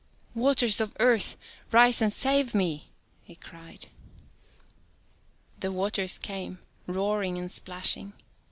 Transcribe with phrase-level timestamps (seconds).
[0.33, 1.37] Waters of Earth,
[1.71, 2.89] rise and save me,"
[3.21, 3.85] he cried.
[5.59, 8.13] 84 The waters came, roaring and splashing.